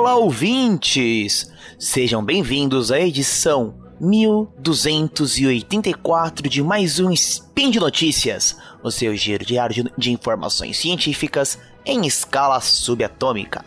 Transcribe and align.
Olá, 0.00 0.16
ouvintes! 0.16 1.52
Sejam 1.78 2.24
bem-vindos 2.24 2.90
à 2.90 2.98
edição 2.98 3.74
1284 4.00 6.48
de 6.48 6.62
mais 6.62 6.98
um 6.98 7.12
Spin 7.12 7.70
de 7.70 7.78
Notícias, 7.78 8.56
o 8.82 8.90
seu 8.90 9.14
giro 9.14 9.44
diário 9.44 9.92
de 9.98 10.10
informações 10.10 10.78
científicas 10.78 11.58
em 11.84 12.06
escala 12.06 12.62
subatômica. 12.62 13.62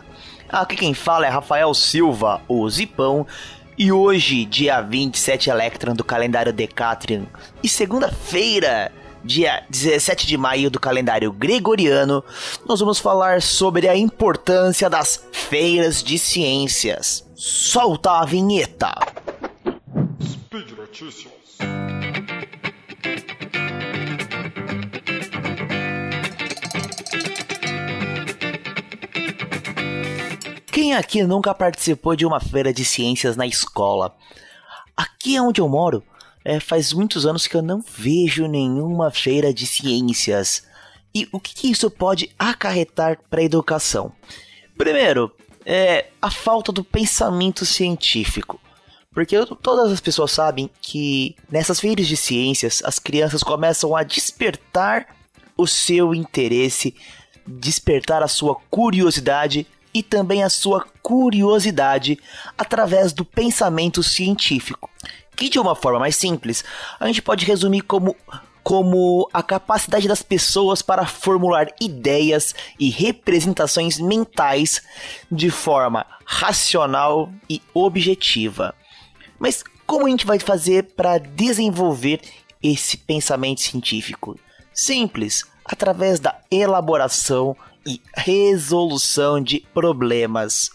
Aqui 0.50 0.76
quem 0.76 0.96
fala 0.96 1.28
é 1.28 1.30
Rafael 1.30 1.72
Silva, 1.76 2.42
o 2.48 2.68
Zipão, 2.68 3.28
e 3.78 3.92
hoje, 3.92 4.44
dia 4.44 4.82
27 4.82 5.52
Electron 5.52 5.94
do 5.94 6.04
calendário 6.04 6.52
Decatrian, 6.52 7.28
e 7.62 7.70
segunda-feira, 7.70 8.92
dia 9.24 9.64
17 9.70 10.28
de 10.28 10.38
maio 10.38 10.70
do 10.70 10.80
calendário 10.80 11.32
gregoriano, 11.32 12.24
nós 12.68 12.80
vamos 12.80 13.00
falar 13.00 13.42
sobre 13.42 13.88
a 13.88 13.96
importância 13.96 14.90
das 14.90 15.26
feiras 15.32 16.04
de 16.04 16.20
ciências. 16.20 17.26
Solta 17.36 18.20
a 18.20 18.26
vinheta! 18.26 18.94
Speed 20.22 20.72
Notícias. 20.78 21.34
Quem 30.68 30.96
aqui 30.96 31.24
nunca 31.24 31.54
participou 31.54 32.16
de 32.16 32.26
uma 32.26 32.40
feira 32.40 32.74
de 32.74 32.84
ciências 32.84 33.38
na 33.38 33.46
escola? 33.46 34.16
Aqui 34.98 35.36
é 35.36 35.42
onde 35.42 35.62
eu 35.62 35.70
moro, 35.70 36.04
é, 36.44 36.60
faz 36.60 36.94
muitos 36.94 37.26
anos 37.26 37.48
que 37.48 37.56
eu 37.56 37.62
não 37.62 37.82
vejo 37.82 38.48
nenhuma 38.48 39.12
feira 39.12 39.54
de 39.54 39.66
ciências. 39.66 40.64
E 41.16 41.28
o 41.32 41.40
que, 41.40 41.54
que 41.54 41.72
isso 41.72 41.90
pode 41.90 42.32
acarretar 42.38 43.20
para 43.30 43.42
a 43.42 43.44
educação? 43.44 44.12
Primeiro, 44.78 45.32
é 45.66 46.08
a 46.22 46.32
falta 46.32 46.72
do 46.72 46.84
pensamento 46.84 47.66
científico. 47.66 48.60
Porque 49.14 49.38
todas 49.62 49.92
as 49.92 50.02
pessoas 50.02 50.32
sabem 50.32 50.70
que 50.82 51.36
nessas 51.50 51.80
feiras 51.80 52.08
de 52.08 52.18
ciências 52.18 52.82
as 52.84 52.98
crianças 52.98 53.44
começam 53.44 53.96
a 53.96 54.02
despertar 54.02 55.16
o 55.56 55.68
seu 55.68 56.16
interesse, 56.16 56.96
despertar 57.46 58.24
a 58.24 58.28
sua 58.28 58.56
curiosidade 58.72 59.68
e 59.94 60.02
também 60.02 60.44
a 60.44 60.50
sua 60.50 60.86
curiosidade 61.02 62.20
através 62.58 63.14
do 63.14 63.24
pensamento 63.24 64.02
científico 64.02 64.90
que 65.36 65.50
de 65.50 65.60
uma 65.60 65.76
forma 65.76 66.00
mais 66.00 66.16
simples, 66.16 66.64
a 67.00 67.08
gente 67.08 67.22
pode 67.22 67.46
resumir 67.46 67.82
como 67.82 68.16
como 68.64 69.30
a 69.34 69.44
capacidade 69.44 70.08
das 70.08 70.22
pessoas 70.22 70.82
para 70.82 71.06
formular 71.06 71.68
ideias 71.82 72.56
e 72.80 72.90
representações 72.90 74.00
mentais 74.00 74.82
de 75.30 75.50
forma 75.50 76.06
racional 76.24 77.30
e 77.50 77.62
objetiva. 77.74 78.74
Mas 79.38 79.66
como 79.86 80.08
a 80.08 80.10
gente 80.10 80.26
vai 80.26 80.40
fazer 80.40 80.94
para 80.96 81.18
desenvolver 81.18 82.22
esse 82.64 82.96
pensamento 82.96 83.60
científico? 83.60 84.40
Simples, 84.74 85.44
através 85.66 86.22
da 86.22 86.40
elaboração 86.50 87.58
e 87.86 88.02
resolução 88.16 89.42
de 89.42 89.66
problemas. 89.74 90.70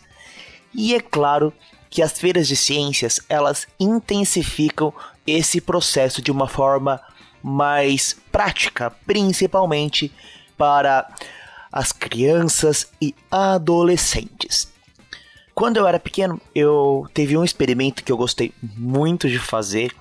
E 0.75 0.95
é 0.95 1.01
claro 1.01 1.53
que 1.91 2.03
as 2.03 2.19
feiras 2.19 2.47
de 2.47 2.57
ciências 2.57 3.21
elas 3.29 3.67
intensificam 3.81 4.93
esse 5.27 5.61
processo 5.61 6.21
de 6.21 6.31
uma 6.31 6.49
forma 6.49 7.01
mais 7.43 8.17
prática, 8.31 8.91
principalmente 9.07 10.13
para 10.57 11.09
as 11.73 11.93
crianças 11.93 12.91
e 13.01 13.15
adolescentes. 13.31 14.73
Quando 15.55 15.77
eu 15.77 15.87
era 15.87 15.99
pequeno, 15.99 16.41
eu 16.55 17.07
teve 17.13 17.37
um 17.37 17.45
experimento 17.45 18.05
que 18.05 18.13
eu 18.13 18.17
gostei 18.17 18.53
muito 18.77 19.29
de 19.29 19.39
fazer. 19.39 19.93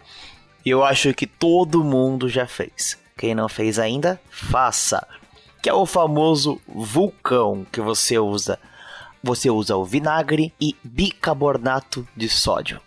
E 0.63 0.69
eu 0.69 0.83
acho 0.83 1.13
que 1.13 1.25
todo 1.25 1.83
mundo 1.83 2.29
já 2.29 2.45
fez. 2.45 2.97
Quem 3.17 3.33
não 3.33 3.49
fez 3.49 3.79
ainda, 3.79 4.21
faça. 4.29 5.07
Que 5.67 5.71
é 5.71 5.73
o 5.73 5.85
famoso 5.85 6.61
vulcão 6.65 7.67
que 7.69 7.81
você 7.81 8.17
usa 8.17 8.57
você 9.21 9.49
usa 9.49 9.75
o 9.75 9.83
vinagre 9.83 10.53
e 10.61 10.73
bicarbonato 10.81 12.07
de 12.15 12.29
sódio. 12.29 12.79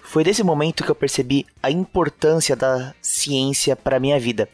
Foi 0.00 0.22
desse 0.22 0.42
momento 0.42 0.84
que 0.84 0.90
eu 0.90 0.94
percebi 0.94 1.46
a 1.62 1.70
importância 1.70 2.54
da 2.54 2.94
ciência 3.00 3.74
para 3.74 3.98
minha 3.98 4.20
vida. 4.20 4.50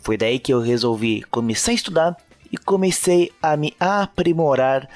Foi 0.00 0.16
daí 0.16 0.40
que 0.40 0.52
eu 0.52 0.60
resolvi 0.60 1.22
começar 1.30 1.70
a 1.70 1.74
estudar 1.74 2.16
e 2.50 2.56
comecei 2.56 3.30
a 3.40 3.56
me 3.56 3.72
aprimorar 3.78 4.88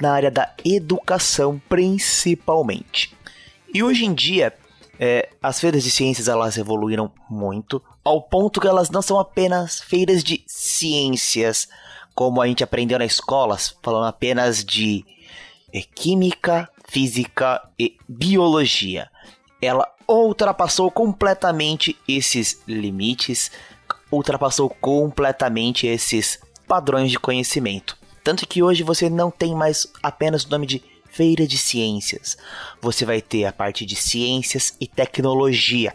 na 0.00 0.12
área 0.12 0.30
da 0.30 0.54
educação, 0.64 1.60
principalmente. 1.68 3.12
E 3.74 3.82
hoje 3.82 4.04
em 4.04 4.14
dia, 4.14 4.54
é, 5.02 5.30
as 5.42 5.58
feiras 5.58 5.82
de 5.82 5.90
ciências 5.90 6.28
elas 6.28 6.58
evoluíram 6.58 7.10
muito, 7.28 7.82
ao 8.04 8.20
ponto 8.20 8.60
que 8.60 8.68
elas 8.68 8.90
não 8.90 9.00
são 9.00 9.18
apenas 9.18 9.80
feiras 9.80 10.22
de 10.22 10.44
ciências, 10.46 11.68
como 12.14 12.42
a 12.42 12.46
gente 12.46 12.62
aprendeu 12.62 12.98
na 12.98 13.06
escola, 13.06 13.56
falando 13.82 14.04
apenas 14.04 14.62
de 14.62 15.02
é, 15.72 15.80
química, 15.80 16.68
física 16.86 17.66
e 17.78 17.96
biologia. 18.06 19.10
Ela 19.62 19.88
ultrapassou 20.06 20.90
completamente 20.90 21.96
esses 22.06 22.60
limites, 22.68 23.50
ultrapassou 24.12 24.68
completamente 24.68 25.86
esses 25.86 26.38
padrões 26.68 27.10
de 27.10 27.18
conhecimento. 27.18 27.96
Tanto 28.22 28.46
que 28.46 28.62
hoje 28.62 28.82
você 28.82 29.08
não 29.08 29.30
tem 29.30 29.54
mais 29.54 29.90
apenas 30.02 30.44
o 30.44 30.50
nome 30.50 30.66
de 30.66 30.82
Feira 31.12 31.46
de 31.46 31.58
Ciências. 31.58 32.36
Você 32.80 33.04
vai 33.04 33.20
ter 33.20 33.44
a 33.44 33.52
parte 33.52 33.84
de 33.84 33.96
ciências 33.96 34.74
e 34.80 34.86
tecnologia. 34.86 35.94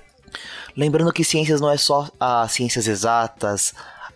Lembrando 0.76 1.14
que 1.14 1.24
ciências 1.24 1.62
não 1.62 1.72
é 1.72 1.78
só 1.78 2.10
as 2.20 2.52
ciências 2.52 2.88
exatas, 2.88 3.74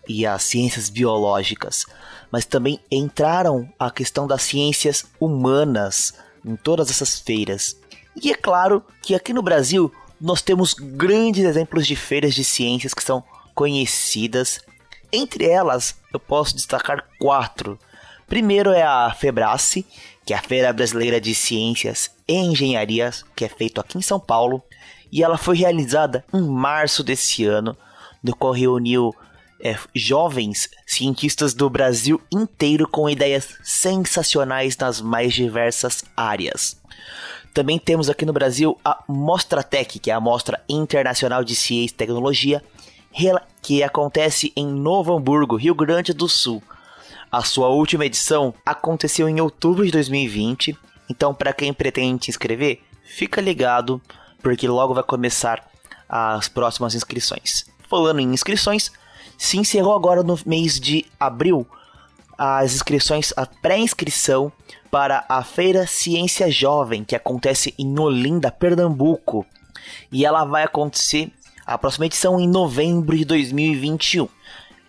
e 0.09 0.25
as 0.25 0.41
ciências 0.41 0.89
biológicas, 0.89 1.85
mas 2.31 2.43
também 2.43 2.79
entraram 2.91 3.71
a 3.77 3.91
questão 3.91 4.25
das 4.25 4.41
ciências 4.41 5.05
humanas 5.19 6.15
em 6.43 6.55
todas 6.55 6.89
essas 6.89 7.19
feiras. 7.19 7.77
E 8.21 8.31
é 8.31 8.35
claro 8.35 8.83
que 9.03 9.13
aqui 9.13 9.31
no 9.31 9.43
Brasil 9.43 9.93
nós 10.19 10.41
temos 10.41 10.73
grandes 10.73 11.45
exemplos 11.45 11.85
de 11.85 11.95
feiras 11.95 12.33
de 12.33 12.43
ciências 12.43 12.93
que 12.93 13.03
são 13.03 13.23
conhecidas. 13.53 14.59
Entre 15.13 15.45
elas, 15.45 15.95
eu 16.11 16.19
posso 16.19 16.55
destacar 16.55 17.05
quatro. 17.19 17.79
Primeiro 18.27 18.71
é 18.71 18.83
a 18.83 19.13
Febrace, 19.13 19.85
que 20.29 20.33
é 20.35 20.37
a 20.37 20.43
Feira 20.43 20.71
Brasileira 20.71 21.19
de 21.19 21.33
Ciências 21.33 22.11
e 22.27 22.35
Engenharias, 22.35 23.25
que 23.35 23.43
é 23.43 23.49
feito 23.49 23.81
aqui 23.81 23.97
em 23.97 24.01
São 24.03 24.19
Paulo, 24.19 24.61
e 25.11 25.23
ela 25.23 25.39
foi 25.39 25.57
realizada 25.57 26.23
em 26.31 26.39
março 26.39 27.03
desse 27.03 27.45
ano, 27.45 27.75
no 28.23 28.35
qual 28.35 28.53
reuniu 28.53 29.11
é, 29.59 29.75
jovens 29.91 30.69
cientistas 30.85 31.55
do 31.55 31.67
Brasil 31.67 32.21
inteiro 32.31 32.87
com 32.87 33.09
ideias 33.09 33.55
sensacionais 33.63 34.77
nas 34.77 35.01
mais 35.01 35.33
diversas 35.33 36.03
áreas. 36.15 36.79
Também 37.51 37.79
temos 37.79 38.07
aqui 38.07 38.23
no 38.23 38.31
Brasil 38.31 38.79
a 38.85 39.03
Mostratec, 39.07 39.97
que 39.97 40.11
é 40.11 40.13
a 40.13 40.19
Mostra 40.19 40.61
Internacional 40.69 41.43
de 41.43 41.55
Ciência 41.55 41.95
e 41.95 41.97
Tecnologia, 41.97 42.63
que 43.63 43.81
acontece 43.81 44.53
em 44.55 44.67
Novo 44.67 45.11
Hamburgo, 45.17 45.55
Rio 45.55 45.73
Grande 45.73 46.13
do 46.13 46.29
Sul. 46.29 46.61
A 47.31 47.43
sua 47.43 47.69
última 47.69 48.05
edição 48.05 48.53
aconteceu 48.65 49.29
em 49.29 49.39
outubro 49.39 49.85
de 49.85 49.91
2020, 49.91 50.75
então 51.07 51.33
para 51.33 51.53
quem 51.53 51.71
pretende 51.71 52.25
se 52.25 52.31
inscrever, 52.31 52.81
fica 53.03 53.39
ligado, 53.39 54.01
porque 54.41 54.67
logo 54.67 54.95
vai 54.95 55.03
começar 55.03 55.63
as 56.07 56.47
próximas 56.47 56.95
inscrições. 56.95 57.65
Falando 57.87 58.19
em 58.19 58.33
inscrições, 58.33 58.91
se 59.37 59.57
encerrou 59.57 59.93
agora 59.95 60.23
no 60.23 60.39
mês 60.43 60.79
de 60.79 61.05
abril 61.19 61.67
as 62.35 62.73
inscrições, 62.73 63.31
a 63.37 63.45
pré-inscrição 63.45 64.51
para 64.89 65.23
a 65.29 65.43
Feira 65.43 65.85
Ciência 65.85 66.49
Jovem, 66.49 67.03
que 67.03 67.15
acontece 67.15 67.75
em 67.77 67.99
Olinda, 67.99 68.49
Pernambuco. 68.49 69.45
E 70.11 70.25
ela 70.25 70.45
vai 70.45 70.63
acontecer 70.63 71.31
a 71.65 71.77
próxima 71.77 72.05
edição 72.05 72.39
em 72.39 72.47
novembro 72.47 73.15
de 73.15 73.25
2021. 73.25 74.27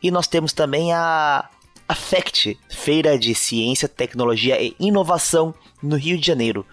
E 0.03 0.11
nós 0.11 0.27
temos 0.27 0.53
também 0.53 0.93
a 0.95 1.49
AFECT, 1.91 2.57
Feira 2.69 3.19
de 3.19 3.35
Ciência, 3.35 3.89
Tecnologia 3.89 4.63
e 4.63 4.77
Inovação 4.79 5.53
no 5.83 5.97
Rio 5.97 6.17
de 6.17 6.25
Janeiro, 6.25 6.65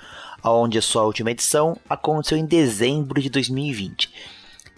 onde 0.43 0.77
a 0.77 0.81
sua 0.81 1.05
última 1.05 1.31
edição 1.31 1.75
aconteceu 1.89 2.37
em 2.37 2.45
dezembro 2.45 3.19
de 3.19 3.27
2020. 3.27 4.13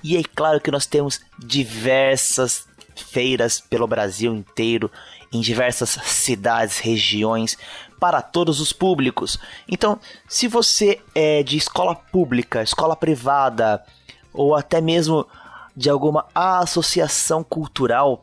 E 0.01 0.15
é 0.15 0.23
claro 0.23 0.61
que 0.61 0.71
nós 0.71 0.85
temos 0.85 1.19
diversas 1.37 2.65
feiras 2.95 3.59
pelo 3.59 3.85
Brasil 3.85 4.33
inteiro, 4.33 4.89
em 5.29 5.41
diversas 5.41 5.89
cidades, 6.05 6.79
regiões, 6.79 7.57
para 7.99 8.21
todos 8.21 8.61
os 8.61 8.71
públicos. 8.71 9.37
Então, 9.67 9.99
se 10.25 10.47
você 10.47 11.01
é 11.13 11.43
de 11.43 11.57
escola 11.57 11.93
pública, 11.93 12.63
escola 12.63 12.95
privada 12.95 13.83
ou 14.31 14.55
até 14.55 14.79
mesmo 14.79 15.27
de 15.75 15.89
alguma 15.89 16.25
associação 16.33 17.43
cultural, 17.43 18.21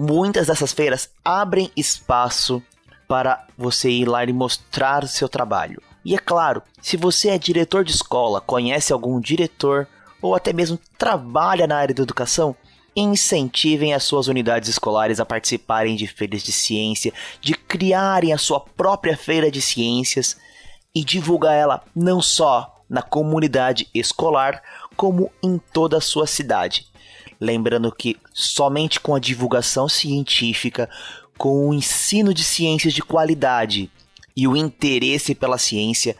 muitas 0.00 0.46
dessas 0.46 0.72
feiras 0.72 1.10
abrem 1.22 1.70
espaço 1.76 2.62
para 3.06 3.46
você 3.56 3.90
ir 3.90 4.08
lá 4.08 4.24
e 4.24 4.32
mostrar 4.32 5.06
seu 5.06 5.28
trabalho. 5.28 5.82
E 6.02 6.14
é 6.14 6.18
claro, 6.18 6.62
se 6.80 6.96
você 6.96 7.28
é 7.28 7.38
diretor 7.38 7.84
de 7.84 7.92
escola, 7.92 8.40
conhece 8.40 8.94
algum 8.94 9.20
diretor 9.20 9.86
ou 10.22 10.34
até 10.34 10.54
mesmo 10.54 10.78
trabalha 10.96 11.66
na 11.66 11.76
área 11.76 11.94
da 11.94 12.02
educação, 12.02 12.56
incentivem 12.96 13.92
as 13.92 14.02
suas 14.02 14.26
unidades 14.26 14.70
escolares 14.70 15.20
a 15.20 15.26
participarem 15.26 15.96
de 15.96 16.06
feiras 16.06 16.42
de 16.42 16.52
ciência, 16.52 17.12
de 17.38 17.52
criarem 17.54 18.32
a 18.32 18.38
sua 18.38 18.58
própria 18.58 19.16
feira 19.16 19.50
de 19.50 19.60
ciências 19.60 20.38
e 20.94 21.04
divulgar 21.04 21.54
ela 21.54 21.84
não 21.94 22.22
só 22.22 22.82
na 22.88 23.02
comunidade 23.02 23.86
escolar, 23.94 24.62
como 24.96 25.30
em 25.42 25.60
toda 25.72 25.98
a 25.98 26.00
sua 26.00 26.26
cidade. 26.26 26.89
Lembrando 27.40 27.90
que 27.90 28.18
somente 28.34 29.00
com 29.00 29.14
a 29.14 29.18
divulgação 29.18 29.88
científica, 29.88 30.90
com 31.38 31.68
o 31.68 31.74
ensino 31.74 32.34
de 32.34 32.44
ciências 32.44 32.92
de 32.92 33.00
qualidade 33.00 33.90
e 34.36 34.46
o 34.46 34.54
interesse 34.54 35.34
pela 35.34 35.56
ciência, 35.56 36.14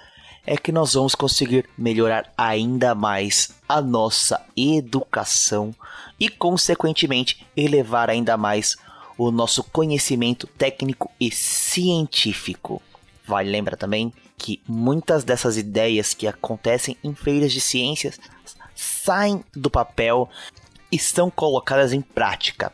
é 0.46 0.56
que 0.56 0.72
nós 0.72 0.94
vamos 0.94 1.14
conseguir 1.14 1.68
melhorar 1.76 2.32
ainda 2.38 2.94
mais 2.94 3.50
a 3.68 3.82
nossa 3.82 4.40
educação 4.56 5.74
e, 6.18 6.28
consequentemente, 6.28 7.46
elevar 7.54 8.08
ainda 8.08 8.36
mais 8.36 8.76
o 9.18 9.30
nosso 9.30 9.62
conhecimento 9.62 10.46
técnico 10.46 11.10
e 11.20 11.30
científico. 11.30 12.80
Vale 13.26 13.50
lembrar 13.50 13.76
também 13.76 14.10
que 14.38 14.60
muitas 14.66 15.22
dessas 15.22 15.58
ideias 15.58 16.14
que 16.14 16.26
acontecem 16.26 16.96
em 17.04 17.14
feiras 17.14 17.52
de 17.52 17.60
ciências 17.60 18.18
saem 18.74 19.44
do 19.54 19.70
papel 19.70 20.30
e 20.90 20.98
são 20.98 21.30
colocadas 21.30 21.92
em 21.92 22.00
prática. 22.00 22.72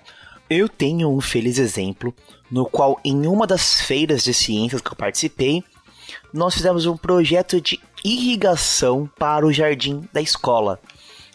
Eu 0.48 0.68
tenho 0.68 1.10
um 1.10 1.20
feliz 1.20 1.58
exemplo 1.58 2.14
no 2.50 2.64
qual, 2.64 3.00
em 3.04 3.26
uma 3.26 3.46
das 3.46 3.80
feiras 3.80 4.22
de 4.22 4.32
ciências 4.32 4.80
que 4.80 4.88
eu 4.88 4.96
participei, 4.96 5.64
nós 6.32 6.54
fizemos 6.54 6.86
um 6.86 6.96
projeto 6.96 7.60
de 7.60 7.80
irrigação 8.04 9.10
para 9.18 9.44
o 9.44 9.52
jardim 9.52 10.08
da 10.12 10.20
escola. 10.20 10.80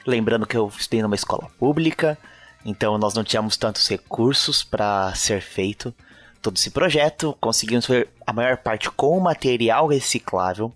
Lembrando 0.06 0.48
que 0.48 0.56
eu 0.56 0.68
estudei 0.68 1.02
numa 1.02 1.16
escola 1.16 1.50
pública, 1.60 2.18
então 2.66 2.98
nós 2.98 3.14
não 3.14 3.24
tínhamos 3.24 3.58
tantos 3.58 3.88
recursos 3.88 4.64
para 4.64 5.14
ser 5.16 5.42
feito 5.42 5.94
todo 6.42 6.56
esse 6.56 6.72
projeto, 6.72 7.38
conseguimos 7.40 7.86
fazer 7.86 8.10
a 8.26 8.34
maior 8.34 8.58
parte 8.58 8.90
com 8.90 9.20
material 9.20 9.88
reciclável 9.88 10.74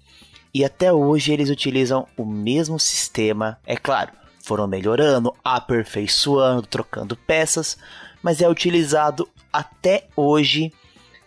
e 0.53 0.63
até 0.63 0.93
hoje 0.93 1.33
eles 1.33 1.49
utilizam 1.49 2.07
o 2.15 2.25
mesmo 2.25 2.79
sistema. 2.79 3.57
É 3.65 3.75
claro, 3.75 4.11
foram 4.45 4.67
melhorando, 4.67 5.33
aperfeiçoando, 5.43 6.67
trocando 6.67 7.17
peças, 7.17 7.77
mas 8.21 8.41
é 8.41 8.47
utilizado 8.47 9.27
até 9.51 10.05
hoje 10.15 10.71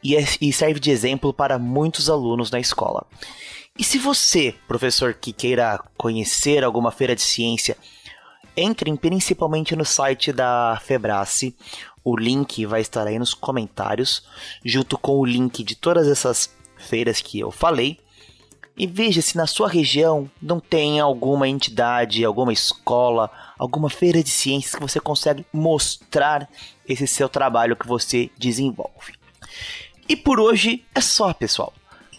e, 0.02 0.16
é, 0.16 0.24
e 0.40 0.52
serve 0.52 0.78
de 0.78 0.92
exemplo 0.92 1.34
para 1.34 1.58
muitos 1.58 2.08
alunos 2.08 2.48
na 2.52 2.60
escola. 2.60 3.04
E 3.76 3.82
se 3.82 3.98
você, 3.98 4.54
professor, 4.68 5.14
que 5.14 5.32
queira 5.32 5.82
conhecer 5.96 6.62
alguma 6.62 6.92
feira 6.92 7.16
de 7.16 7.22
ciência, 7.22 7.76
entrem 8.56 8.94
principalmente 8.94 9.74
no 9.74 9.84
site 9.84 10.32
da 10.32 10.80
Febrace. 10.84 11.56
O 12.04 12.16
link 12.16 12.64
vai 12.66 12.80
estar 12.80 13.04
aí 13.04 13.18
nos 13.18 13.34
comentários, 13.34 14.22
junto 14.64 14.96
com 14.96 15.18
o 15.18 15.24
link 15.24 15.64
de 15.64 15.74
todas 15.74 16.06
essas 16.06 16.54
feiras 16.76 17.20
que 17.20 17.40
eu 17.40 17.50
falei. 17.50 17.98
E 18.78 18.86
veja 18.86 19.20
se 19.20 19.36
na 19.36 19.46
sua 19.46 19.68
região 19.68 20.30
não 20.40 20.60
tem 20.60 21.00
alguma 21.00 21.48
entidade, 21.48 22.24
alguma 22.24 22.52
escola, 22.52 23.28
alguma 23.58 23.90
feira 23.90 24.22
de 24.22 24.30
ciências 24.30 24.74
que 24.74 24.80
você 24.80 25.00
consegue 25.00 25.44
mostrar 25.52 26.48
esse 26.88 27.06
seu 27.06 27.28
trabalho 27.28 27.76
que 27.76 27.88
você 27.88 28.30
desenvolve. 28.38 29.14
E 30.08 30.14
por 30.14 30.38
hoje 30.38 30.84
é 30.94 31.00
só, 31.00 31.34
pessoal. 31.34 31.72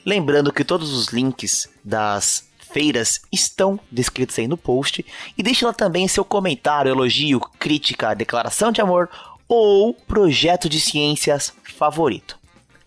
Lembrando 0.05 0.51
que 0.51 0.65
todos 0.65 0.91
os 0.91 1.07
links 1.07 1.69
das 1.83 2.49
feiras 2.71 3.21
estão 3.31 3.79
descritos 3.91 4.37
aí 4.37 4.47
no 4.47 4.57
post 4.57 5.05
e 5.37 5.41
deixe 5.41 5.65
lá 5.65 5.73
também 5.73 6.07
seu 6.07 6.23
comentário, 6.23 6.91
elogio, 6.91 7.39
crítica, 7.57 8.13
declaração 8.13 8.71
de 8.71 8.81
amor 8.81 9.09
ou 9.47 9.93
projeto 9.93 10.69
de 10.69 10.79
ciências 10.79 11.53
favorito. 11.63 12.38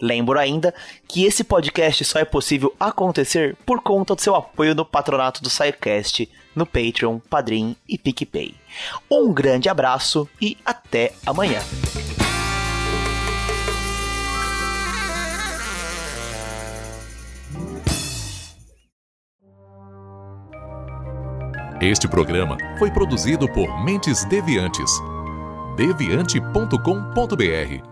Lembro 0.02 0.36
ainda 0.36 0.74
que 1.06 1.24
esse 1.24 1.44
podcast 1.44 2.04
só 2.04 2.18
é 2.18 2.24
possível 2.24 2.74
acontecer 2.80 3.56
por 3.64 3.80
conta 3.80 4.16
do 4.16 4.20
seu 4.20 4.34
apoio 4.34 4.74
no 4.74 4.84
patronato 4.84 5.40
do 5.40 5.48
SciCast, 5.48 6.28
no 6.56 6.66
Patreon, 6.66 7.20
Padrim 7.30 7.76
e 7.88 7.96
PicPay. 7.96 8.56
Um 9.08 9.32
grande 9.32 9.68
abraço 9.68 10.28
e 10.40 10.58
até 10.66 11.12
amanhã. 11.24 11.60
Este 21.80 22.08
programa 22.08 22.58
foi 22.76 22.90
produzido 22.90 23.48
por 23.48 23.84
Mentes 23.84 24.24
Deviantes. 24.24 24.90
deviante.com.br. 25.76 27.91